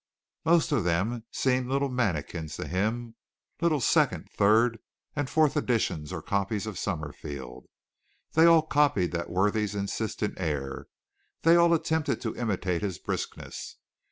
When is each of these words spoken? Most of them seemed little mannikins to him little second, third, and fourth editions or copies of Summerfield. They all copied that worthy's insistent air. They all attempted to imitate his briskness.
Most 0.45 0.71
of 0.71 0.83
them 0.83 1.25
seemed 1.29 1.69
little 1.69 1.89
mannikins 1.91 2.55
to 2.55 2.67
him 2.67 3.13
little 3.61 3.79
second, 3.79 4.31
third, 4.31 4.79
and 5.15 5.29
fourth 5.29 5.55
editions 5.55 6.11
or 6.11 6.23
copies 6.23 6.65
of 6.65 6.79
Summerfield. 6.79 7.67
They 8.33 8.45
all 8.47 8.63
copied 8.63 9.11
that 9.11 9.29
worthy's 9.29 9.75
insistent 9.75 10.39
air. 10.41 10.87
They 11.43 11.55
all 11.55 11.71
attempted 11.71 12.19
to 12.21 12.35
imitate 12.35 12.81
his 12.81 12.97
briskness. 12.97 13.75